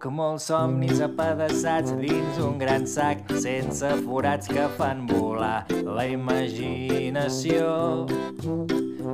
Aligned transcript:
puc, 0.00 0.10
molts 0.12 0.46
somnis 0.48 1.00
apedaçats 1.00 1.92
dins 2.00 2.38
un 2.40 2.58
gran 2.58 2.86
sac, 2.86 3.20
sense 3.42 3.88
forats 4.04 4.48
que 4.48 4.66
fan 4.78 5.06
volar 5.06 5.66
la 5.68 6.06
imaginació. 6.08 8.06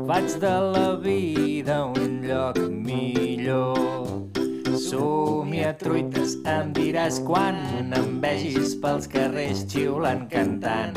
Faig 0.07 0.36
de 0.43 0.54
la 0.77 0.95
vida 1.02 1.84
un 1.86 2.22
lloc 2.22 2.59
millor. 2.70 3.75
Somia 4.77 5.72
truites, 5.80 6.36
em 6.46 6.72
diràs 6.77 7.18
quan 7.27 7.59
em 7.96 8.21
vegis 8.23 8.77
pels 8.82 9.09
carrers 9.11 9.64
xiulant, 9.66 10.27
cantant 10.30 10.95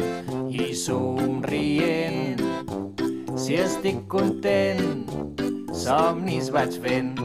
i 0.50 0.74
somrient. 0.76 2.44
Si 3.40 3.58
estic 3.58 4.06
content, 4.12 5.08
somnis 5.74 6.52
vaig 6.54 6.78
fent. 6.84 7.16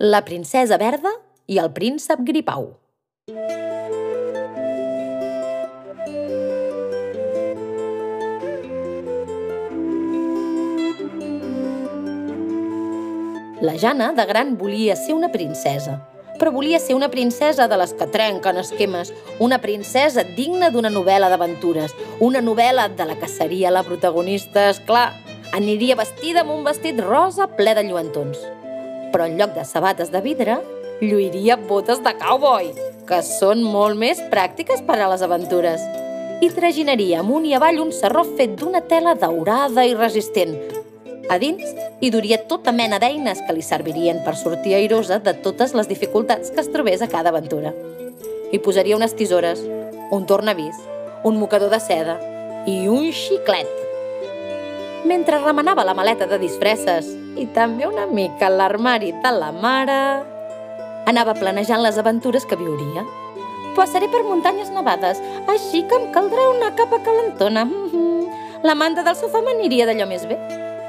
La 0.00 0.20
princesa 0.22 0.76
verda 0.78 1.10
i 1.50 1.56
el 1.58 1.72
príncep 1.74 2.20
gripau. 2.22 2.68
La 13.58 13.74
Jana, 13.74 14.12
de 14.14 14.24
gran, 14.24 14.52
volia 14.56 14.94
ser 14.94 15.16
una 15.16 15.32
princesa, 15.32 15.96
però 16.38 16.52
volia 16.54 16.78
ser 16.78 16.94
una 16.94 17.08
princesa 17.10 17.66
de 17.66 17.78
les 17.80 17.90
que 17.98 18.06
trenquen 18.06 18.62
esquemes, 18.62 19.10
una 19.40 19.58
princesa 19.58 20.22
digna 20.22 20.70
d'una 20.70 20.94
novel·la 20.94 21.26
d'aventures, 21.32 21.96
una 22.20 22.38
novel·la 22.38 22.86
de 22.94 23.08
la 23.10 23.18
que 23.18 23.26
seria 23.26 23.74
la 23.74 23.82
protagonista, 23.82 24.68
és 24.70 24.78
clar, 24.78 25.08
aniria 25.50 25.98
vestida 25.98 26.46
amb 26.46 26.54
un 26.54 26.62
vestit 26.70 27.02
rosa 27.02 27.50
ple 27.58 27.74
de 27.74 27.82
lluentons. 27.90 28.46
Però 29.12 29.26
en 29.26 29.38
lloc 29.38 29.54
de 29.56 29.64
sabates 29.64 30.12
de 30.12 30.22
vidre, 30.24 30.58
lluiria 31.00 31.56
botes 31.56 32.02
de 32.04 32.14
cowboy, 32.18 32.72
que 33.08 33.22
són 33.24 33.62
molt 33.64 33.96
més 33.96 34.20
pràctiques 34.32 34.82
per 34.86 34.98
a 35.00 35.08
les 35.12 35.24
aventures. 35.24 35.84
I 36.44 36.50
traginaria 36.54 37.22
amunt 37.22 37.46
i 37.48 37.54
avall 37.56 37.80
un 37.82 37.94
serró 37.94 38.26
fet 38.36 38.58
d'una 38.60 38.84
tela 38.86 39.16
daurada 39.18 39.86
i 39.86 39.96
resistent, 39.96 40.54
a 41.28 41.36
dins 41.36 41.74
hi 42.00 42.08
duria 42.08 42.38
tota 42.48 42.72
mena 42.72 42.96
d'eines 43.02 43.42
que 43.44 43.52
li 43.52 43.60
servirien 43.64 44.22
per 44.24 44.32
sortir 44.40 44.72
airosa 44.78 45.18
de 45.20 45.34
totes 45.44 45.74
les 45.76 45.88
dificultats 45.90 46.48
que 46.54 46.62
es 46.62 46.70
trobés 46.72 47.02
a 47.04 47.08
cada 47.12 47.28
aventura. 47.28 47.74
Hi 48.48 48.58
posaria 48.64 48.96
unes 48.96 49.12
tisores, 49.12 49.60
un 50.10 50.24
tornavís, 50.24 50.78
un 51.28 51.36
mocador 51.36 51.68
de 51.68 51.80
seda 51.84 52.16
i 52.64 52.78
un 52.88 53.10
xiclet. 53.12 53.68
Mentre 55.04 55.42
remenava 55.44 55.84
la 55.84 55.94
maleta 55.94 56.26
de 56.26 56.40
disfresses 56.40 57.12
i 57.38 57.46
també 57.54 57.86
una 57.86 58.06
mica 58.10 58.50
l'armari 58.50 59.12
de 59.22 59.32
la 59.34 59.50
mare, 59.54 59.98
anava 61.08 61.36
planejant 61.38 61.82
les 61.82 61.98
aventures 61.98 62.44
que 62.44 62.58
viuria. 62.58 63.06
Passaré 63.78 64.08
per 64.10 64.24
muntanyes 64.26 64.72
nevades, 64.74 65.20
així 65.46 65.84
que 65.88 65.98
em 66.00 66.08
caldrà 66.14 66.48
una 66.50 66.72
capa 66.76 66.98
calentona. 67.06 67.68
La 68.66 68.74
manta 68.74 69.04
del 69.06 69.16
sofà 69.16 69.42
m'aniria 69.44 69.86
d'allò 69.86 70.08
més 70.10 70.26
bé 70.26 70.38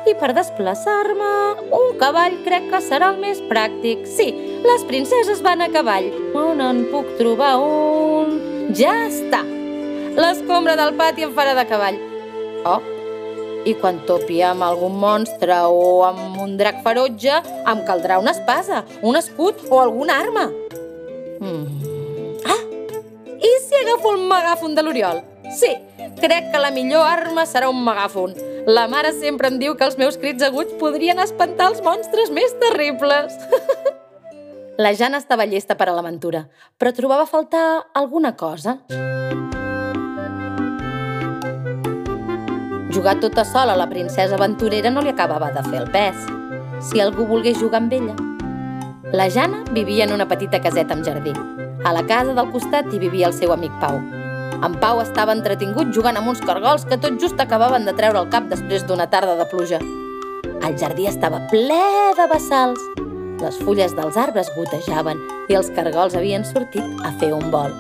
i 0.08 0.16
per 0.17 0.31
desplaçar-me, 0.33 1.31
un 1.75 1.97
cavall 2.00 2.38
crec 2.45 2.70
que 2.72 2.81
serà 2.81 3.11
el 3.14 3.20
més 3.22 3.42
pràctic. 3.50 4.05
Sí, 4.09 4.30
les 4.66 4.86
princeses 4.89 5.44
van 5.45 5.61
a 5.61 5.70
cavall. 5.73 6.09
On 6.38 6.61
en 6.64 6.86
puc 6.94 7.11
trobar 7.20 7.58
un... 7.61 8.38
Ja 8.77 8.95
està! 9.08 9.44
L'escombra 10.20 10.75
del 10.80 10.95
pati 11.00 11.27
em 11.27 11.36
farà 11.36 11.53
de 11.58 11.67
cavall. 11.70 12.00
Oh, 12.67 12.80
i 13.68 13.74
quan 13.80 14.00
topi 14.08 14.40
amb 14.46 14.64
algun 14.64 14.96
monstre 15.00 15.56
o 15.68 16.04
amb 16.08 16.40
un 16.42 16.56
drac 16.60 16.82
ferotge, 16.86 17.42
em 17.68 17.84
caldrà 17.88 18.20
una 18.22 18.32
espasa, 18.36 18.84
un 19.02 19.20
escut 19.20 19.66
o 19.70 19.82
alguna 19.82 20.20
arma. 20.20 20.48
Mm. 21.39 21.66
Ah! 22.45 22.61
I 23.39 23.52
si 23.66 23.82
agafo 23.82 24.16
el 24.16 24.26
megàfon 24.30 24.76
de 24.76 24.83
l'Oriol? 24.83 25.22
Sí, 25.56 25.72
crec 26.22 26.52
que 26.54 26.61
la 26.61 26.72
millor 26.72 27.06
arma 27.08 27.45
serà 27.50 27.70
un 27.72 27.83
megàfon. 27.86 28.36
La 28.70 28.88
mare 28.92 29.14
sempre 29.17 29.50
em 29.50 29.58
diu 29.60 29.76
que 29.76 29.88
els 29.88 29.98
meus 29.98 30.20
crits 30.20 30.45
aguts 30.45 30.76
podrien 30.82 31.20
espantar 31.20 31.72
els 31.72 31.82
monstres 31.86 32.30
més 32.32 32.54
terribles. 32.62 33.33
la 34.83 34.94
Jana 34.94 35.20
estava 35.20 35.48
llesta 35.50 35.76
per 35.80 35.89
a 35.89 35.95
l'aventura, 35.95 36.45
però 36.78 36.94
trobava 36.95 37.26
a 37.26 37.32
faltar 37.32 37.66
alguna 37.94 38.36
cosa. 38.38 38.80
Jugar 42.94 43.20
tota 43.20 43.45
sola 43.45 43.73
a 43.73 43.77
la 43.77 43.89
princesa 43.89 44.36
aventurera 44.36 44.89
no 44.89 45.02
li 45.02 45.14
acabava 45.14 45.52
de 45.55 45.64
fer 45.70 45.83
el 45.83 45.92
pes. 45.92 46.30
Si 46.82 47.02
algú 47.02 47.26
volgués 47.30 47.60
jugar 47.60 47.83
amb 47.83 47.94
ella. 47.94 48.16
La 49.14 49.30
Jana 49.30 49.64
vivia 49.73 50.05
en 50.05 50.14
una 50.14 50.27
petita 50.27 50.61
caseta 50.61 50.94
amb 50.94 51.05
jardí. 51.05 51.33
A 51.86 51.94
la 51.94 52.05
casa 52.05 52.33
del 52.33 52.52
costat 52.52 52.94
hi 52.94 53.00
vivia 53.00 53.27
el 53.27 53.33
seu 53.33 53.54
amic 53.54 53.72
Pau, 53.82 54.02
en 54.60 54.73
Pau 54.76 55.00
estava 55.00 55.32
entretingut 55.32 55.94
jugant 55.95 56.17
amb 56.20 56.27
uns 56.27 56.42
cargols 56.44 56.83
que 56.88 56.98
tot 57.00 57.16
just 57.22 57.39
acabaven 57.39 57.86
de 57.88 57.94
treure 57.95 58.20
el 58.20 58.27
cap 58.33 58.50
després 58.52 58.83
d'una 58.83 59.06
tarda 59.08 59.38
de 59.39 59.45
pluja. 59.48 59.80
El 60.67 60.76
jardí 60.82 61.06
estava 61.08 61.39
ple 61.48 61.80
de 62.17 62.26
bassals. 62.27 62.82
Les 63.39 63.56
fulles 63.64 63.95
dels 63.95 64.20
arbres 64.20 64.52
gotejaven 64.58 65.21
i 65.48 65.56
els 65.56 65.71
cargols 65.77 66.17
havien 66.20 66.44
sortit 66.44 66.83
a 67.08 67.14
fer 67.21 67.32
un 67.38 67.48
vol. 67.54 67.71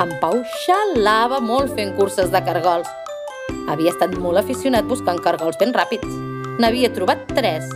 En 0.00 0.16
Pau 0.22 0.40
xalava 0.64 1.42
molt 1.44 1.76
fent 1.76 1.92
curses 2.00 2.32
de 2.32 2.40
cargols. 2.46 2.88
Havia 3.68 3.92
estat 3.92 4.16
molt 4.16 4.40
aficionat 4.40 4.88
buscant 4.88 5.20
cargols 5.20 5.58
ben 5.60 5.74
ràpids. 5.76 6.08
N'havia 6.60 6.92
trobat 6.94 7.26
tres. 7.36 7.68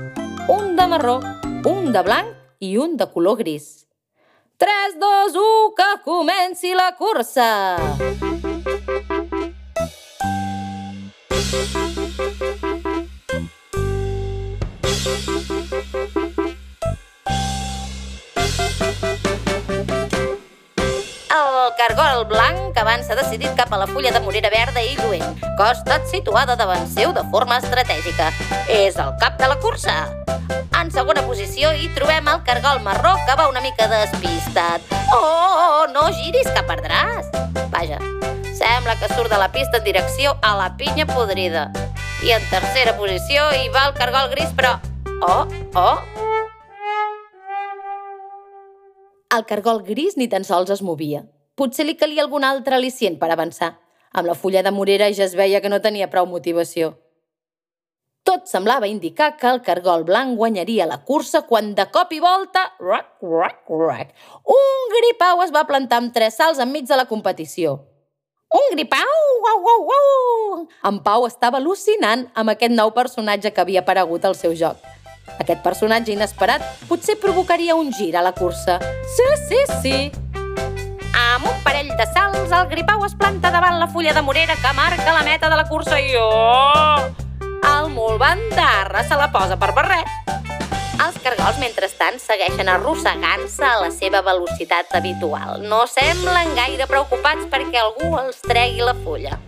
Un 0.49 0.77
de 0.77 0.87
marró, 0.89 1.21
un 1.69 1.93
de 1.93 2.05
blanc 2.05 2.31
i 2.61 2.77
un 2.79 2.97
de 2.97 3.09
color 3.13 3.41
gris. 3.41 3.87
3, 4.57 5.01
2, 5.01 5.35
1, 5.35 5.75
que 5.77 5.91
comenci 6.05 6.75
la 6.79 6.95
cursa! 6.97 8.34
Cargol 21.85 22.25
blanc 22.25 22.79
avança 22.81 23.13
decidit 23.19 23.53
cap 23.59 23.73
a 23.73 23.77
la 23.77 23.87
fulla 23.87 24.11
de 24.13 24.21
morera 24.25 24.49
verda 24.49 24.81
i 24.81 24.95
lluent, 24.97 25.41
que 25.41 25.65
ha 25.65 25.73
estat 25.75 26.07
situada 26.09 26.57
davant 26.57 26.87
seu 26.89 27.13
de 27.13 27.21
forma 27.33 27.59
estratègica. 27.61 28.31
És 28.73 28.97
el 28.97 29.13
cap 29.21 29.37
de 29.41 29.49
la 29.51 29.59
cursa. 29.61 29.97
En 30.81 30.89
segona 30.95 31.25
posició 31.27 31.75
hi 31.77 31.91
trobem 31.97 32.31
el 32.33 32.41
cargol 32.47 32.81
marró 32.87 33.13
que 33.27 33.37
va 33.37 33.51
una 33.51 33.61
mica 33.61 33.89
despistat. 33.91 34.81
Oh, 35.13 35.21
oh, 35.21 35.53
oh, 35.67 35.85
no 35.93 36.07
giris 36.17 36.49
que 36.57 36.65
perdràs. 36.65 37.29
Vaja, 37.75 38.01
sembla 38.57 38.97
que 38.97 39.13
surt 39.13 39.29
de 39.29 39.43
la 39.45 39.51
pista 39.53 39.83
en 39.83 39.85
direcció 39.85 40.39
a 40.41 40.57
la 40.57 40.73
pinya 40.81 41.05
podrida. 41.13 41.69
I 42.25 42.33
en 42.39 42.49
tercera 42.49 42.97
posició 42.97 43.51
hi 43.53 43.69
va 43.77 43.91
el 43.91 43.97
cargol 44.01 44.33
gris, 44.33 44.57
però... 44.57 44.79
Oh, 45.21 45.45
oh, 45.77 45.99
el 49.37 49.45
cargol 49.47 49.83
gris 49.85 50.17
ni 50.17 50.29
tan 50.33 50.45
sols 50.49 50.71
es 50.71 50.81
movia. 50.81 51.27
Potser 51.55 51.87
li 51.87 51.95
calia 51.95 52.25
algun 52.25 52.45
altre 52.45 52.75
al·licient 52.75 53.19
per 53.21 53.31
avançar. 53.31 53.77
Amb 54.15 54.29
la 54.31 54.35
fulla 54.35 54.63
de 54.63 54.73
morera 54.75 55.11
ja 55.15 55.25
es 55.27 55.35
veia 55.39 55.61
que 55.63 55.71
no 55.71 55.81
tenia 55.83 56.11
prou 56.11 56.27
motivació. 56.27 56.95
Tot 58.25 58.49
semblava 58.49 58.89
indicar 58.89 59.35
que 59.37 59.51
el 59.51 59.61
cargol 59.63 60.07
blanc 60.09 60.39
guanyaria 60.39 60.87
la 60.89 61.03
cursa 61.05 61.43
quan 61.45 61.75
de 61.77 61.85
cop 61.93 62.13
i 62.17 62.21
volta... 62.25 62.63
Rac, 62.81 63.11
rac, 63.21 63.69
rac, 63.69 64.15
un 64.49 64.95
gripau 64.95 65.43
es 65.45 65.53
va 65.53 65.67
plantar 65.69 66.01
amb 66.01 66.15
tres 66.15 66.41
salts 66.41 66.63
enmig 66.65 66.89
de 66.89 66.97
la 66.97 67.05
competició. 67.11 67.77
Un 68.55 68.71
gripau! 68.73 69.21
Uau, 69.45 69.61
uau, 69.69 69.87
uau! 69.93 70.67
En 70.89 71.03
Pau 71.05 71.27
estava 71.29 71.61
al·lucinant 71.61 72.25
amb 72.33 72.55
aquest 72.55 72.73
nou 72.73 72.95
personatge 72.97 73.53
que 73.53 73.61
havia 73.61 73.85
aparegut 73.85 74.25
al 74.25 74.39
seu 74.39 74.57
joc. 74.57 74.81
Aquest 75.37 75.61
personatge 75.67 76.15
inesperat 76.15 76.65
potser 76.89 77.19
provocaria 77.21 77.77
un 77.77 77.93
gir 77.93 78.15
a 78.17 78.25
la 78.25 78.33
cursa. 78.33 78.79
Sí, 79.19 79.29
sí, 79.49 79.65
sí! 79.83 80.44
Amb 81.15 81.47
un 81.47 81.59
parell 81.63 81.93
de 81.95 82.07
salts, 82.11 82.51
el 82.51 82.67
gripau 82.71 83.05
es 83.07 83.15
planta 83.15 83.53
davant 83.55 83.79
la 83.79 83.87
fulla 83.87 84.13
de 84.17 84.23
morera 84.23 84.57
que 84.59 84.73
marca 84.75 85.13
la 85.15 85.23
meta 85.23 85.49
de 85.51 85.57
la 85.57 85.69
cursa 85.69 86.01
i... 86.01 86.15
Oh! 86.19 87.07
El 87.65 87.91
molt 87.95 88.19
bandarra 88.19 89.05
se 89.07 89.17
la 89.19 89.31
posa 89.33 89.57
per 89.57 89.71
barret. 89.77 90.11
Els 91.05 91.19
cargols, 91.23 91.59
mentrestant, 91.63 92.19
segueixen 92.23 92.69
arrossegant-se 92.71 93.67
a 93.67 93.81
la 93.83 93.91
seva 93.95 94.23
velocitat 94.27 94.95
habitual. 94.99 95.63
No 95.63 95.85
semblen 95.91 96.55
gaire 96.59 96.87
preocupats 96.91 97.47
perquè 97.53 97.83
algú 97.83 98.15
els 98.19 98.41
tregui 98.43 98.83
la 98.83 98.95
fulla. 99.05 99.39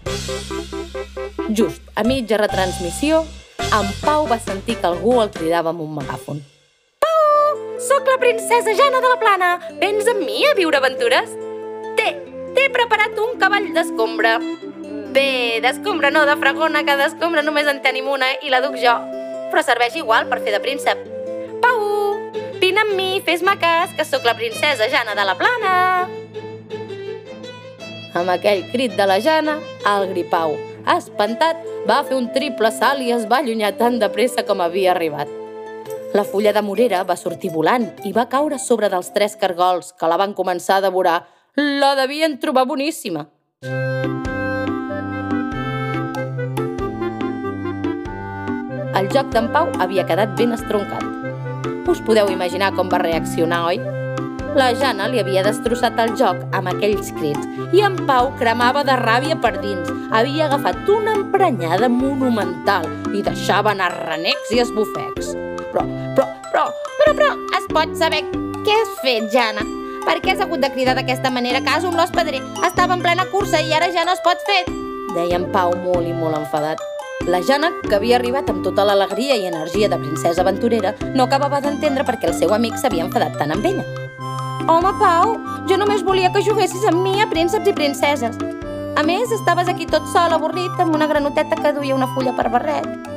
Just 1.49 1.83
a 1.95 2.05
mitja 2.07 2.39
retransmissió, 2.43 3.25
en 3.67 3.91
Pau 4.03 4.27
va 4.31 4.39
sentir 4.43 4.79
que 4.81 4.91
algú 4.91 5.21
el 5.23 5.33
cridava 5.35 5.75
amb 5.75 5.83
un 5.87 5.97
megàfon. 5.99 6.43
Pau! 7.03 7.67
Soc 7.83 8.07
la 8.11 8.19
princesa 8.23 8.75
Jana 8.75 9.03
de 9.03 9.13
la 9.15 9.21
Plana! 9.23 9.51
Vens 9.83 10.09
amb 10.11 10.25
mi 10.27 10.45
a 10.47 10.55
viure 10.59 10.83
aventures? 10.83 11.46
T'he 12.57 12.71
preparat 12.73 13.19
un 13.21 13.37
cavall 13.41 13.69
d'escombra. 13.77 14.39
Bé, 15.13 15.61
d'escombra 15.61 16.11
no, 16.11 16.25
de 16.29 16.37
fragona, 16.41 16.83
que 16.89 16.97
d'escombra 16.97 17.45
només 17.45 17.69
en 17.69 17.83
tenim 17.85 18.09
una 18.09 18.33
i 18.43 18.53
la 18.53 18.63
duc 18.65 18.79
jo. 18.81 18.97
Però 19.53 19.63
serveix 19.63 19.95
igual 20.01 20.27
per 20.31 20.41
fer 20.41 20.57
de 20.57 20.63
príncep. 20.65 21.03
Pau! 21.61 21.83
Vine 22.57 22.83
amb 22.83 22.97
mi, 22.97 23.21
fes-me 23.25 23.59
cas, 23.61 23.93
que 23.97 24.09
sóc 24.09 24.25
la 24.25 24.35
princesa 24.41 24.89
Jana 24.89 25.15
de 25.15 25.29
la 25.29 25.37
Plana! 25.37 25.75
Amb 28.17 28.33
aquell 28.33 28.65
crit 28.73 28.97
de 28.97 29.05
la 29.05 29.21
Jana, 29.21 29.59
el 29.93 30.09
gripau, 30.15 30.57
espantat, 30.89 31.61
va 31.85 32.01
fer 32.09 32.17
un 32.17 32.31
triple 32.33 32.73
salt 32.73 33.05
i 33.05 33.13
es 33.13 33.29
va 33.29 33.43
allunyar 33.43 33.75
tan 33.77 34.01
de 34.01 34.09
pressa 34.09 34.47
com 34.49 34.65
havia 34.65 34.95
arribat. 34.95 35.29
La 36.17 36.25
fulla 36.25 36.55
de 36.57 36.63
morera 36.65 37.03
va 37.05 37.19
sortir 37.21 37.51
volant 37.53 37.91
i 38.09 38.15
va 38.17 38.25
caure 38.33 38.57
sobre 38.63 38.89
dels 38.89 39.13
tres 39.13 39.37
cargols 39.37 39.93
que 39.93 40.09
la 40.09 40.17
van 40.17 40.33
començar 40.33 40.79
a 40.79 40.87
devorar. 40.87 41.19
La 41.57 41.95
devien 41.97 42.35
trobar 42.37 42.67
boníssima. 42.69 43.23
El 48.97 49.07
joc 49.09 49.31
d'en 49.33 49.49
Pau 49.55 49.71
havia 49.81 50.05
quedat 50.05 50.35
ben 50.37 50.53
estroncat. 50.53 51.01
Us 51.89 52.03
podeu 52.05 52.29
imaginar 52.29 52.75
com 52.77 52.91
va 52.93 53.01
reaccionar, 53.01 53.63
oi? 53.71 53.81
La 54.57 54.67
Jana 54.77 55.07
li 55.09 55.21
havia 55.21 55.45
destrossat 55.47 55.97
el 56.05 56.13
joc 56.21 56.43
amb 56.57 56.69
aquells 56.75 57.09
crits 57.17 57.49
i 57.73 57.81
en 57.89 57.97
Pau 58.05 58.29
cremava 58.37 58.85
de 58.85 58.99
ràbia 59.01 59.39
per 59.41 59.55
dins. 59.63 59.89
Havia 60.13 60.51
agafat 60.51 60.85
una 60.93 61.17
emprenyada 61.17 61.89
monumental 61.89 62.85
i 63.17 63.25
deixava 63.25 63.73
anar 63.73 63.95
renecs 63.97 64.53
i 64.53 64.61
esbufecs. 64.61 65.33
Però, 65.73 65.89
però, 66.13 66.29
però, 66.53 66.69
però, 67.01 67.17
però, 67.17 67.33
es 67.57 67.73
pot 67.73 67.97
saber 67.97 68.27
què 68.61 68.77
has 68.83 68.95
fet, 69.01 69.33
Jana? 69.33 69.76
Per 70.07 70.21
què 70.23 70.33
has 70.33 70.43
hagut 70.43 70.63
de 70.63 70.71
cridar 70.71 70.95
d'aquesta 70.95 71.33
manera? 71.35 71.61
Caso 71.67 71.89
un 71.91 71.97
l'os 71.99 72.13
pedrer 72.15 72.39
estava 72.67 72.95
en 72.95 73.03
plena 73.03 73.27
cursa 73.33 73.59
i 73.61 73.73
ara 73.75 73.91
ja 73.91 74.05
no 74.07 74.15
es 74.15 74.23
pot 74.23 74.39
fer. 74.47 74.63
Deia 75.17 75.41
en 75.41 75.49
Pau 75.51 75.75
molt 75.83 76.07
i 76.07 76.15
molt 76.15 76.39
enfadat. 76.39 76.79
La 77.27 77.41
Jana, 77.43 77.73
que 77.89 77.97
havia 77.97 78.21
arribat 78.21 78.51
amb 78.53 78.63
tota 78.63 78.85
l'alegria 78.87 79.35
i 79.35 79.49
energia 79.49 79.89
de 79.91 79.99
princesa 79.99 80.45
aventurera, 80.45 80.95
no 81.17 81.25
acabava 81.27 81.61
d'entendre 81.65 82.05
per 82.07 82.21
què 82.21 82.31
el 82.31 82.37
seu 82.39 82.55
amic 82.55 82.79
s'havia 82.79 83.07
enfadat 83.09 83.35
tant 83.41 83.57
amb 83.57 83.67
ella. 83.67 83.83
Home, 84.71 84.95
Pau, 85.01 85.35
jo 85.67 85.81
només 85.81 86.07
volia 86.07 86.31
que 86.31 86.45
juguessis 86.47 86.87
amb 86.87 87.03
mi 87.03 87.19
a 87.21 87.27
prínceps 87.33 87.67
i 87.67 87.75
princeses. 87.75 88.39
A 88.97 89.03
més, 89.03 89.35
estaves 89.35 89.69
aquí 89.69 89.91
tot 89.91 90.07
sol, 90.15 90.39
avorrit, 90.39 90.79
amb 90.79 90.95
una 90.95 91.11
granoteta 91.11 91.59
que 91.59 91.75
duia 91.75 91.99
una 91.99 92.13
fulla 92.15 92.37
per 92.39 92.47
barret. 92.55 93.16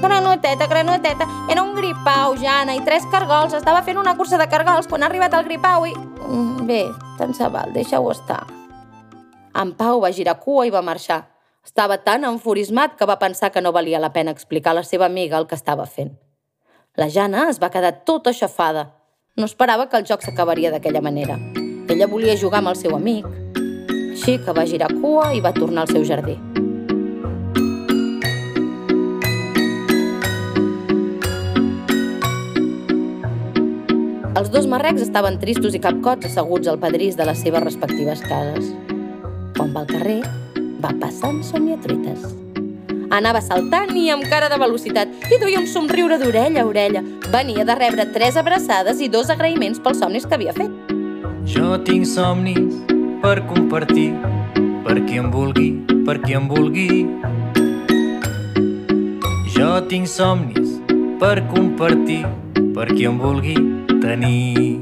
Granoteta, 0.00 0.66
granoteta, 0.66 1.26
era 1.50 1.62
un 1.62 1.74
gripau, 1.74 2.34
Jana, 2.40 2.74
i 2.74 2.80
tres 2.84 3.04
cargols. 3.12 3.52
Estava 3.58 3.82
fent 3.84 3.98
una 4.00 4.16
cursa 4.16 4.38
de 4.40 4.48
cargols 4.48 4.88
quan 4.88 5.04
ha 5.04 5.10
arribat 5.10 5.34
el 5.36 5.44
gripau 5.44 5.84
i... 5.86 5.92
Mm, 5.94 6.64
bé, 6.66 6.86
tant 7.18 7.36
se 7.36 7.48
val, 7.52 7.74
deixa-ho 7.74 8.08
estar. 8.12 8.46
En 9.60 9.74
Pau 9.76 10.00
va 10.00 10.12
girar 10.16 10.38
cua 10.40 10.64
i 10.66 10.72
va 10.72 10.80
marxar. 10.80 11.24
Estava 11.66 11.98
tan 12.00 12.24
enfurismat 12.24 12.96
que 12.96 13.06
va 13.06 13.18
pensar 13.20 13.50
que 13.52 13.60
no 13.60 13.72
valia 13.76 14.00
la 14.00 14.12
pena 14.14 14.32
explicar 14.32 14.72
a 14.72 14.80
la 14.80 14.84
seva 14.84 15.06
amiga 15.06 15.38
el 15.38 15.46
que 15.46 15.58
estava 15.58 15.86
fent. 15.86 16.14
La 16.96 17.10
Jana 17.10 17.48
es 17.50 17.60
va 17.60 17.70
quedar 17.70 18.00
tota 18.08 18.30
aixafada. 18.30 18.90
No 19.36 19.44
esperava 19.44 19.88
que 19.88 20.00
el 20.00 20.06
joc 20.08 20.24
s'acabaria 20.24 20.72
d'aquella 20.72 21.04
manera. 21.04 21.36
Ella 21.90 22.08
volia 22.08 22.38
jugar 22.40 22.64
amb 22.64 22.72
el 22.72 22.80
seu 22.80 22.96
amic. 22.96 23.26
Així 24.10 24.38
que 24.40 24.56
va 24.56 24.66
girar 24.66 24.90
cua 25.00 25.34
i 25.34 25.44
va 25.44 25.52
tornar 25.52 25.84
al 25.84 25.92
seu 25.92 26.04
jardí. 26.04 26.38
Els 34.38 34.46
dos 34.50 34.66
marrecs 34.70 35.02
estaven 35.02 35.40
tristos 35.42 35.74
i 35.74 35.80
capcots 35.82 36.28
asseguts 36.28 36.68
al 36.70 36.76
pedrís 36.78 37.16
de 37.18 37.24
les 37.26 37.40
seves 37.42 37.64
respectives 37.64 38.20
cases. 38.22 38.68
Quan 39.56 39.72
va 39.74 39.82
al 39.82 39.88
carrer, 39.90 40.20
va 40.78 40.92
passant 41.00 41.40
somiatruites. 41.42 42.28
Anava 43.10 43.40
saltant 43.42 43.90
i 43.98 44.04
amb 44.14 44.22
cara 44.30 44.46
de 44.52 44.58
velocitat 44.62 45.10
i 45.34 45.38
duia 45.42 45.58
un 45.58 45.66
somriure 45.66 46.18
d'orella 46.20 46.62
a 46.62 46.68
orella. 46.68 47.02
Venia 47.32 47.64
de 47.66 47.74
rebre 47.74 48.06
tres 48.14 48.38
abraçades 48.38 49.02
i 49.02 49.08
dos 49.10 49.32
agraïments 49.34 49.82
pels 49.82 49.98
somnis 49.98 50.28
que 50.28 50.38
havia 50.38 50.54
fet. 50.54 50.94
Jo 51.50 51.74
tinc 51.82 52.06
somnis 52.06 52.78
per 53.24 53.40
compartir, 53.50 54.12
per 54.86 55.00
qui 55.08 55.18
em 55.18 55.34
vulgui, 55.34 55.72
per 56.06 56.20
qui 56.22 56.38
em 56.38 56.46
vulgui. 56.46 57.02
Jo 59.58 59.74
tinc 59.90 60.06
somnis 60.06 60.78
per 61.18 61.42
compartir, 61.50 62.22
per 62.78 62.86
qui 62.94 63.10
em 63.10 63.18
vulgui 63.18 63.58
tenir. 64.00 64.80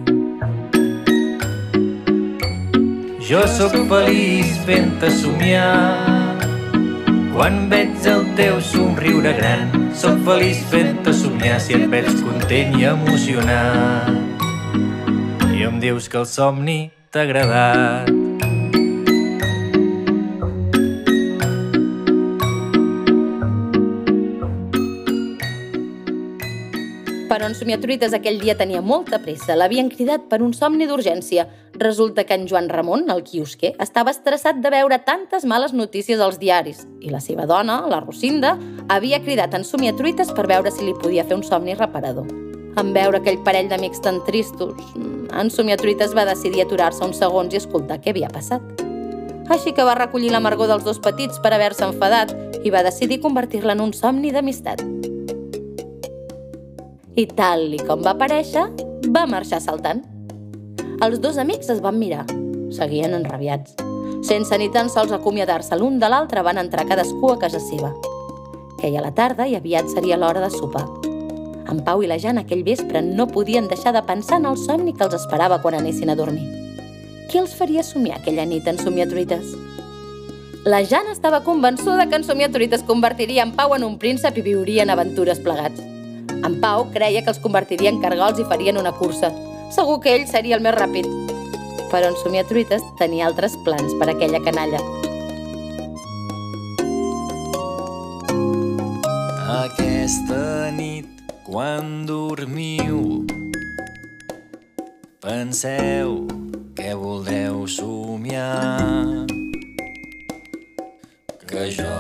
Jo 3.29 3.43
sóc 3.47 3.75
feliç 3.91 4.55
fent-te 4.65 5.11
somiar. 5.13 6.39
Quan 7.35 7.69
veig 7.71 8.07
el 8.09 8.25
teu 8.39 8.61
somriure 8.65 9.35
gran, 9.37 9.69
sóc 9.95 10.17
feliç 10.27 10.63
fent-te 10.73 11.13
somiar 11.13 11.59
si 11.63 11.77
et 11.77 11.85
veig 11.93 12.09
content 12.23 12.79
i 12.81 12.89
emocionat. 12.89 14.15
I 15.53 15.67
em 15.69 15.83
dius 15.83 16.09
que 16.09 16.23
el 16.23 16.31
somni 16.31 16.81
t'ha 17.13 17.27
agradat. 17.29 18.18
Però 27.39 27.47
en 27.47 27.55
Somiatruites 27.55 28.11
aquell 28.17 28.41
dia 28.43 28.57
tenia 28.59 28.81
molta 28.83 29.21
pressa. 29.23 29.55
L'havien 29.55 29.87
cridat 29.93 30.25
per 30.27 30.41
un 30.43 30.51
somni 30.59 30.89
d'urgència. 30.91 31.45
Resulta 31.79 32.25
que 32.27 32.35
en 32.35 32.49
Joan 32.51 32.67
Ramon, 32.67 33.05
el 33.15 33.21
quiosquer, 33.23 33.77
estava 33.79 34.11
estressat 34.11 34.57
de 34.59 34.73
veure 34.75 34.97
tantes 35.07 35.45
males 35.47 35.71
notícies 35.71 36.19
als 36.19 36.41
diaris 36.43 36.81
i 36.99 37.13
la 37.13 37.21
seva 37.23 37.45
dona, 37.47 37.77
la 37.87 38.01
Rosinda, 38.03 38.57
havia 38.91 39.21
cridat 39.23 39.55
en 39.55 39.63
Somiatruites 39.63 40.33
per 40.35 40.49
veure 40.51 40.73
si 40.75 40.83
li 40.83 40.97
podia 40.99 41.23
fer 41.29 41.39
un 41.39 41.45
somni 41.47 41.79
reparador. 41.79 42.27
En 42.75 42.91
veure 42.97 43.21
aquell 43.23 43.39
parell 43.47 43.71
d'amics 43.71 44.03
tan 44.03 44.19
tristos, 44.27 44.75
en 45.31 45.55
Somiatruites 45.55 46.17
va 46.19 46.27
decidir 46.27 46.65
aturar-se 46.65 47.07
uns 47.07 47.23
segons 47.23 47.55
i 47.55 47.61
escoltar 47.63 48.01
què 48.03 48.17
havia 48.17 48.33
passat. 48.35 48.83
Així 49.47 49.71
que 49.71 49.87
va 49.87 49.95
recollir 49.95 50.35
l'amargor 50.35 50.75
dels 50.75 50.83
dos 50.83 50.99
petits 50.99 51.39
per 51.39 51.55
haver-se 51.55 51.87
enfadat 51.87 52.35
i 52.67 52.75
va 52.75 52.83
decidir 52.83 53.23
convertir-la 53.23 53.79
en 53.79 53.87
un 53.87 53.95
somni 53.95 54.35
d'amistat 54.35 54.83
i 57.19 57.27
tal 57.27 57.73
i 57.75 57.81
com 57.83 58.05
va 58.07 58.13
aparèixer, 58.15 58.63
va 59.11 59.25
marxar 59.27 59.59
saltant. 59.59 60.05
Els 61.03 61.19
dos 61.19 61.39
amics 61.43 61.71
es 61.73 61.81
van 61.83 61.99
mirar. 61.99 62.25
Seguien 62.75 63.17
enrabiats. 63.17 63.75
Sense 64.29 64.55
ni 64.59 64.69
tan 64.71 64.91
sols 64.93 65.15
acomiadar-se 65.15 65.75
l'un 65.79 65.99
de 65.99 66.11
l'altre, 66.11 66.45
van 66.47 66.61
entrar 66.63 66.87
cadascú 66.87 67.33
a 67.33 67.39
casa 67.43 67.59
seva. 67.63 67.91
Queia 68.79 69.03
la 69.03 69.11
tarda 69.15 69.49
i 69.51 69.57
aviat 69.59 69.91
seria 69.91 70.19
l'hora 70.19 70.45
de 70.45 70.53
sopar. 70.55 70.85
En 71.69 71.83
Pau 71.85 72.05
i 72.07 72.09
la 72.09 72.21
Jana 72.23 72.47
aquell 72.47 72.63
vespre 72.63 73.03
no 73.03 73.27
podien 73.27 73.67
deixar 73.67 73.93
de 73.97 74.05
pensar 74.07 74.39
en 74.39 74.47
el 74.53 74.57
somni 74.57 74.95
que 74.95 75.05
els 75.09 75.19
esperava 75.19 75.59
quan 75.59 75.75
anessin 75.75 76.15
a 76.15 76.17
dormir. 76.17 76.47
Qui 77.29 77.43
els 77.43 77.55
faria 77.55 77.83
somiar 77.83 78.23
aquella 78.23 78.47
nit 78.47 78.71
en 78.71 78.79
somiatruites? 78.79 79.57
La 80.65 80.85
Jana 80.87 81.13
estava 81.13 81.43
convençuda 81.43 82.07
que 82.07 82.23
en 82.23 82.25
somiatruites 82.25 82.87
convertiria 82.87 83.43
en 83.43 83.57
Pau 83.59 83.75
en 83.75 83.85
un 83.85 83.99
príncep 83.99 84.39
i 84.39 84.51
viurien 84.53 84.91
aventures 84.91 85.43
plegats. 85.43 85.98
En 86.47 86.61
Pau 86.63 86.87
creia 86.95 87.23
que 87.23 87.33
els 87.33 87.41
convertiria 87.43 87.91
en 87.91 88.01
cargols 88.03 88.39
i 88.39 88.47
farien 88.49 88.79
una 88.79 88.93
cursa. 88.95 89.33
Segur 89.75 89.99
que 90.05 90.15
ell 90.15 90.27
seria 90.31 90.57
el 90.57 90.63
més 90.65 90.77
ràpid. 90.77 91.09
Però 91.89 92.11
en 92.11 92.17
Somiatruites 92.21 92.85
tenia 93.01 93.27
altres 93.29 93.57
plans 93.67 93.95
per 94.01 94.11
aquella 94.13 94.41
canalla. 94.45 94.81
Aquesta 99.59 100.71
nit, 100.77 101.09
quan 101.49 102.07
dormiu, 102.09 103.25
penseu 105.25 106.23
què 106.79 106.95
voldreu 106.97 107.67
somiar. 107.67 109.27
Que 111.49 111.71
jo 111.73 111.99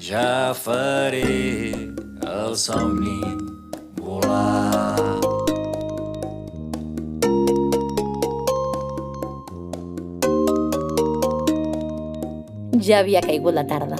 ja 0.00 0.52
faré 0.56 1.91
el 2.52 2.58
somni 2.58 3.20
volar. 3.96 5.20
Ja 12.82 12.98
havia 12.98 13.22
caigut 13.24 13.56
la 13.56 13.64
tarda. 13.64 13.96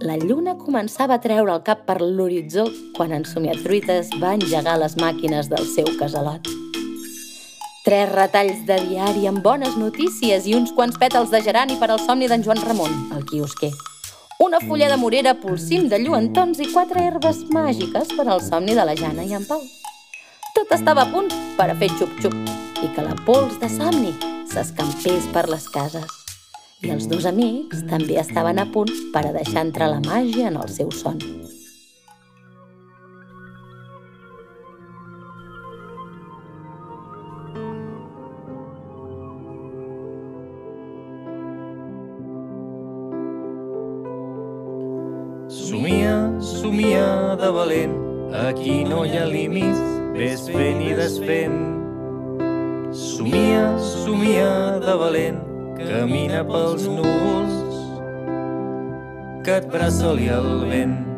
La 0.00 0.16
lluna 0.16 0.54
començava 0.56 1.18
a 1.18 1.20
treure 1.20 1.52
el 1.52 1.60
cap 1.66 1.84
per 1.84 1.98
l'horitzó 2.00 2.64
quan 2.96 3.12
en 3.12 3.28
Somiatruites 3.28 4.14
va 4.22 4.32
engegar 4.38 4.78
les 4.80 4.96
màquines 4.96 5.52
del 5.52 5.68
seu 5.74 5.92
casalot. 6.00 6.48
Tres 7.84 8.08
retalls 8.14 8.64
de 8.64 8.80
diari 8.88 9.28
amb 9.28 9.44
bones 9.44 9.76
notícies 9.76 10.48
i 10.48 10.56
uns 10.56 10.72
quants 10.72 10.96
pètals 10.96 11.28
de 11.28 11.44
gerani 11.44 11.76
per 11.76 11.92
al 11.92 12.00
somni 12.00 12.32
d'en 12.32 12.44
Joan 12.48 12.64
Ramon, 12.64 13.00
el 13.12 13.28
quiosquer. 13.28 13.74
Una 14.40 14.58
fulla 14.58 14.88
de 14.88 14.96
morera 14.96 15.34
polsim 15.36 15.82
de 15.92 15.98
lluentons 16.00 16.62
i 16.64 16.68
quatre 16.72 17.02
herbes 17.04 17.42
màgiques 17.52 18.14
per 18.16 18.24
al 18.24 18.40
somni 18.40 18.72
de 18.78 18.86
la 18.88 18.94
Jana 18.96 19.26
i 19.28 19.34
en 19.36 19.44
Pau. 19.44 19.60
Tot 20.56 20.72
estava 20.72 21.04
a 21.04 21.10
punt 21.12 21.28
per 21.58 21.66
a 21.68 21.74
fer 21.82 21.90
xup-xup 21.98 22.38
i 22.80 22.88
que 22.94 23.04
la 23.04 23.18
pols 23.28 23.60
de 23.60 23.68
somni 23.68 24.14
s'escampés 24.48 25.28
per 25.36 25.44
les 25.52 25.68
cases. 25.76 26.08
I 26.80 26.96
els 26.96 27.04
dos 27.12 27.28
amics 27.28 27.84
també 27.92 28.16
estaven 28.24 28.64
a 28.64 28.68
punt 28.72 28.96
per 29.12 29.26
a 29.28 29.36
deixar 29.36 29.68
entrar 29.68 29.92
la 29.92 30.00
màgia 30.08 30.48
en 30.48 30.56
el 30.56 30.72
seu 30.72 30.88
son. 30.88 31.20
Valent, 47.52 47.94
aquí 48.46 48.84
no 48.84 49.04
hi 49.04 49.18
ha 49.18 49.26
límits, 49.26 49.82
ves 50.14 50.46
fent 50.50 50.80
i 50.86 50.94
desfent. 50.98 51.58
Somia, 52.94 53.66
somia 53.78 54.78
de 54.82 54.96
valent, 55.04 55.42
camina 55.78 56.42
pels 56.46 56.88
núvols, 56.88 57.54
que 59.44 59.60
et 59.60 59.70
braça-li 59.72 60.32
el 60.40 60.50
vent. 60.70 61.09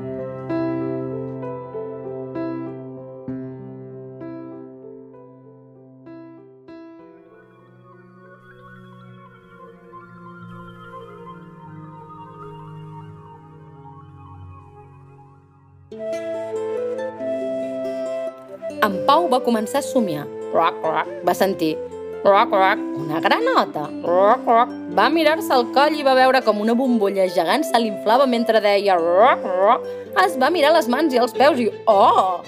Començar 19.47 19.81
a 19.81 19.87
somiar. 19.87 20.27
Roc, 20.53 20.79
roc, 20.85 21.11
va 21.27 21.35
sentir. 21.35 21.75
Roc, 22.23 22.53
roc, 22.55 22.83
una 23.03 23.19
granota. 23.21 23.89
Roc, 24.05 24.47
roc. 24.47 24.75
Va 24.95 25.09
mirar-se 25.11 25.51
al 25.55 25.67
coll 25.75 25.97
i 25.99 26.05
va 26.07 26.15
veure 26.15 26.43
com 26.47 26.61
una 26.63 26.77
bombolla 26.79 27.27
gegant 27.35 27.65
se 27.67 27.81
l'inflava 27.83 28.29
mentre 28.31 28.61
deia 28.63 28.95
roc, 29.01 29.43
roc. 29.43 29.89
Es 30.23 30.37
va 30.39 30.53
mirar 30.55 30.71
les 30.77 30.87
mans 30.93 31.15
i 31.15 31.19
els 31.19 31.35
peus 31.35 31.59
i, 31.59 31.67
oh! 31.91 32.43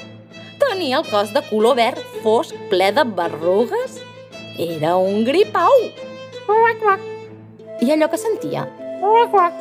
Tenia 0.63 1.01
el 1.01 1.09
cos 1.11 1.33
de 1.35 1.43
color 1.49 1.75
verd 1.81 2.01
fosc 2.23 2.55
ple 2.71 2.93
de 2.95 3.03
berrugues. 3.19 3.99
Era 4.63 4.95
un 4.97 5.25
gripau. 5.27 5.75
Roc, 6.47 6.85
roc. 6.87 7.11
I 7.83 7.91
allò 7.97 8.07
que 8.13 8.21
sentia? 8.21 8.69
Roc, 9.03 9.35
roc. 9.35 9.59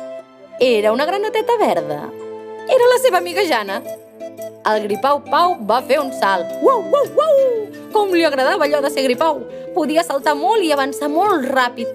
Era 0.62 0.92
una 0.94 1.04
granoteta 1.08 1.58
verda. 1.58 2.04
Era 2.70 2.86
la 2.92 3.00
seva 3.02 3.18
amiga 3.18 3.42
Jana. 3.42 3.82
El 4.64 4.86
gripau 4.86 5.18
Pau 5.28 5.58
va 5.68 5.82
fer 5.84 5.98
un 6.00 6.08
salt. 6.16 6.48
Uau, 6.64 6.80
uau, 6.88 7.08
uau! 7.20 7.40
Com 7.92 8.14
li 8.16 8.24
agradava 8.24 8.64
allò 8.64 8.78
de 8.80 8.88
ser 8.88 9.02
gripau! 9.04 9.42
Podia 9.74 10.04
saltar 10.06 10.32
molt 10.38 10.64
i 10.64 10.70
avançar 10.72 11.10
molt 11.12 11.44
ràpid. 11.50 11.90